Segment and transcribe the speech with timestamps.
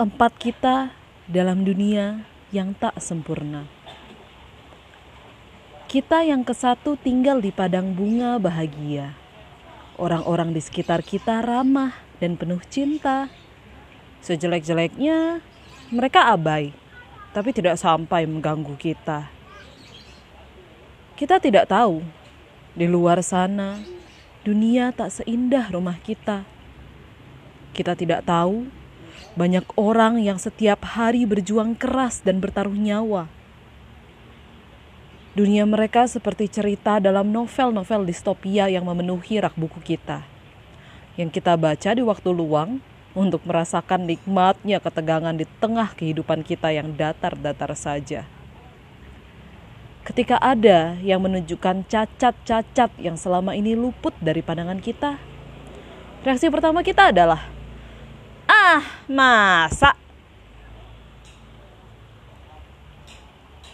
[0.00, 0.96] Keempat kita
[1.28, 2.24] dalam dunia
[2.56, 3.68] yang tak sempurna.
[5.92, 9.12] Kita yang kesatu tinggal di padang bunga bahagia.
[10.00, 13.28] Orang-orang di sekitar kita ramah dan penuh cinta.
[14.24, 15.44] Sejelek-jeleknya,
[15.92, 16.72] mereka abai,
[17.36, 19.28] tapi tidak sampai mengganggu kita.
[21.12, 22.00] Kita tidak tahu,
[22.72, 23.76] di luar sana,
[24.48, 26.48] dunia tak seindah rumah kita.
[27.76, 28.79] Kita tidak tahu,
[29.38, 33.30] banyak orang yang setiap hari berjuang keras dan bertaruh nyawa.
[35.30, 40.26] Dunia mereka seperti cerita dalam novel-novel distopia yang memenuhi rak buku kita.
[41.14, 42.82] Yang kita baca di waktu luang
[43.14, 48.26] untuk merasakan nikmatnya ketegangan di tengah kehidupan kita yang datar-datar saja.
[50.02, 55.20] Ketika ada yang menunjukkan cacat-cacat yang selama ini luput dari pandangan kita,
[56.26, 57.46] reaksi pertama kita adalah,
[58.70, 59.98] "Ah, masa?"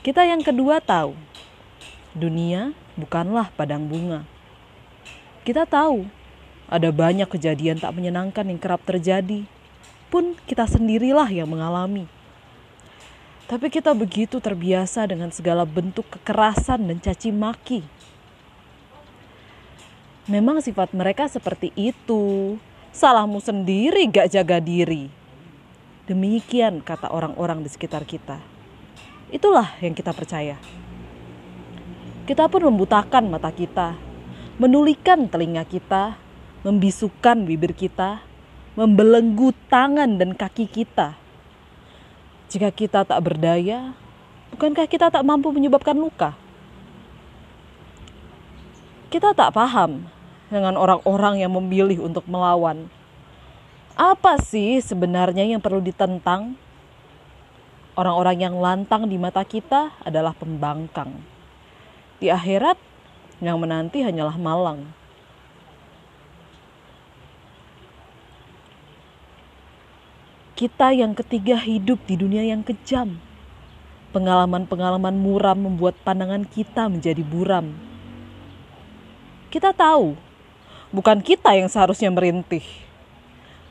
[0.00, 1.12] Kita yang kedua tahu,
[2.16, 4.24] dunia bukanlah padang bunga.
[5.44, 6.08] Kita tahu
[6.66, 9.44] ada banyak kejadian tak menyenangkan yang kerap terjadi,
[10.08, 12.08] pun kita sendirilah yang mengalami.
[13.46, 17.86] Tapi kita begitu terbiasa dengan segala bentuk kekerasan dan caci maki.
[20.26, 22.58] Memang sifat mereka seperti itu.
[22.96, 25.12] Salahmu sendiri gak jaga diri.
[26.08, 28.40] Demikian kata orang-orang di sekitar kita.
[29.28, 30.56] Itulah yang kita percaya.
[32.24, 34.00] Kita pun membutakan mata kita,
[34.56, 36.16] menulikan telinga kita,
[36.64, 38.24] membisukan bibir kita,
[38.80, 41.20] membelenggu tangan dan kaki kita.
[42.48, 43.92] Jika kita tak berdaya,
[44.56, 46.32] bukankah kita tak mampu menyebabkan luka?
[49.12, 50.15] Kita tak paham
[50.50, 52.86] dengan orang-orang yang memilih untuk melawan.
[53.96, 56.54] Apa sih sebenarnya yang perlu ditentang?
[57.96, 61.16] Orang-orang yang lantang di mata kita adalah pembangkang.
[62.20, 62.76] Di akhirat,
[63.40, 64.88] yang menanti hanyalah malang.
[70.56, 73.20] Kita yang ketiga hidup di dunia yang kejam.
[74.16, 77.76] Pengalaman-pengalaman muram membuat pandangan kita menjadi buram.
[79.52, 80.16] Kita tahu,
[80.96, 82.64] bukan kita yang seharusnya merintih.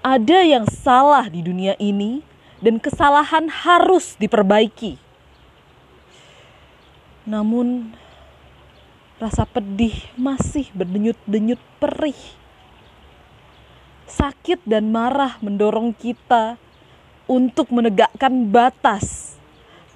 [0.00, 2.24] Ada yang salah di dunia ini
[2.64, 4.96] dan kesalahan harus diperbaiki.
[7.28, 7.92] Namun,
[9.20, 12.16] rasa pedih masih berdenyut-denyut perih.
[14.08, 16.56] Sakit dan marah mendorong kita
[17.28, 19.36] untuk menegakkan batas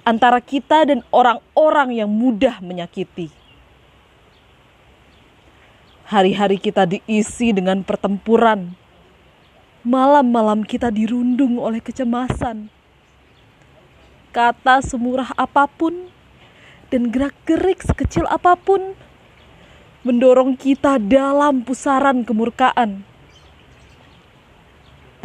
[0.05, 3.33] antara kita dan orang-orang yang mudah menyakiti.
[6.05, 8.77] Hari-hari kita diisi dengan pertempuran.
[9.81, 12.69] Malam-malam kita dirundung oleh kecemasan.
[14.29, 16.13] Kata semurah apa pun
[16.93, 18.93] dan gerak-gerik sekecil apa pun
[20.05, 23.01] mendorong kita dalam pusaran kemurkaan.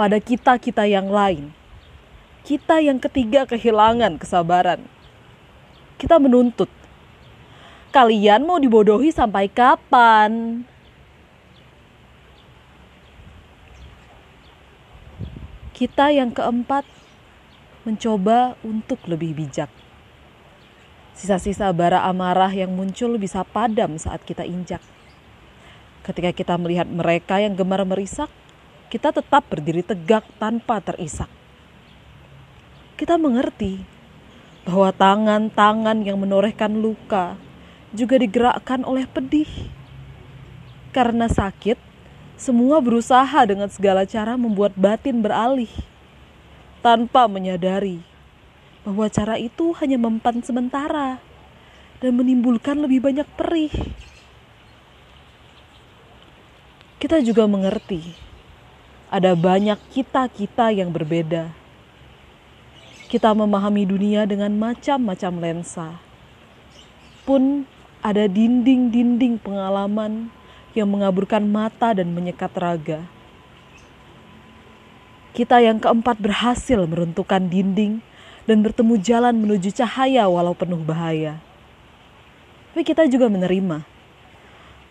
[0.00, 1.52] Pada kita-kita yang lain,
[2.48, 4.80] kita yang ketiga kehilangan kesabaran.
[6.00, 6.72] Kita menuntut,
[7.92, 10.64] kalian mau dibodohi sampai kapan?
[15.80, 16.84] Kita yang keempat
[17.88, 19.72] mencoba untuk lebih bijak.
[21.16, 24.84] Sisa-sisa bara amarah yang muncul bisa padam saat kita injak.
[26.04, 28.28] Ketika kita melihat mereka yang gemar merisak,
[28.92, 31.32] kita tetap berdiri tegak tanpa terisak
[33.00, 33.80] kita mengerti
[34.68, 37.40] bahwa tangan-tangan yang menorehkan luka
[37.96, 39.48] juga digerakkan oleh pedih.
[40.92, 41.80] Karena sakit,
[42.40, 45.68] semua berusaha dengan segala cara membuat batin beralih
[46.80, 48.00] tanpa menyadari
[48.80, 51.20] bahwa cara itu hanya mempan sementara
[52.00, 53.68] dan menimbulkan lebih banyak perih.
[56.96, 58.16] Kita juga mengerti
[59.12, 61.60] ada banyak kita-kita yang berbeda
[63.10, 65.98] kita memahami dunia dengan macam-macam lensa.
[67.26, 67.66] Pun
[68.06, 70.30] ada dinding-dinding pengalaman
[70.76, 73.00] yang mengaburkan mata dan menyekat raga.
[75.30, 78.02] Kita yang keempat berhasil meruntuhkan dinding
[78.44, 81.38] dan bertemu jalan menuju cahaya walau penuh bahaya.
[82.70, 83.82] Tapi kita juga menerima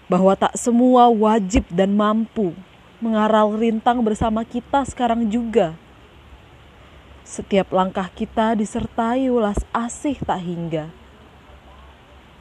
[0.08, 2.56] bahwa tak semua wajib dan mampu
[3.00, 5.76] mengaral rintang bersama kita sekarang juga
[7.30, 10.90] setiap langkah kita disertai ulas asih tak hingga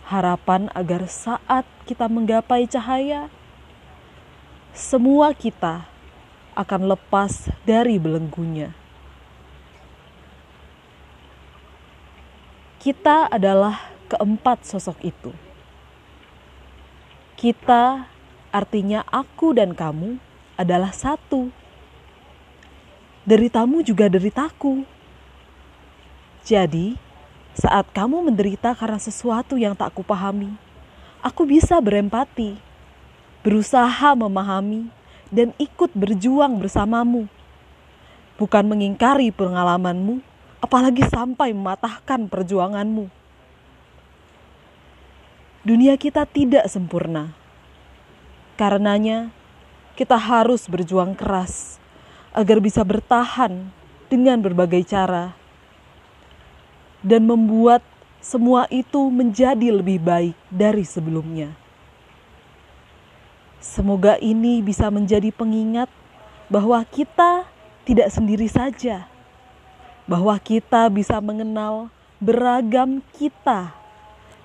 [0.09, 3.29] harapan agar saat kita menggapai cahaya,
[4.73, 5.85] semua kita
[6.57, 8.73] akan lepas dari belenggunya.
[12.81, 15.31] Kita adalah keempat sosok itu.
[17.37, 18.09] Kita,
[18.49, 20.17] artinya aku dan kamu,
[20.57, 21.53] adalah satu.
[23.29, 24.89] Deritamu juga deritaku.
[26.43, 26.97] Jadi,
[27.59, 30.55] saat kamu menderita karena sesuatu yang tak kupahami,
[31.19, 32.55] aku bisa berempati,
[33.43, 34.87] berusaha memahami,
[35.35, 37.27] dan ikut berjuang bersamamu.
[38.39, 40.23] Bukan mengingkari pengalamanmu,
[40.63, 43.11] apalagi sampai mematahkan perjuanganmu.
[45.67, 47.35] Dunia kita tidak sempurna.
[48.55, 49.35] Karenanya,
[49.99, 51.83] kita harus berjuang keras
[52.31, 53.75] agar bisa bertahan
[54.07, 55.35] dengan berbagai cara
[57.03, 57.85] dan membuat
[58.19, 61.55] semua itu menjadi lebih baik dari sebelumnya.
[63.59, 65.91] Semoga ini bisa menjadi pengingat
[66.51, 67.47] bahwa kita
[67.87, 69.07] tidak sendiri saja,
[70.07, 73.71] bahwa kita bisa mengenal beragam kita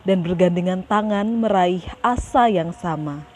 [0.06, 3.33] dan bergandengan tangan meraih asa yang sama.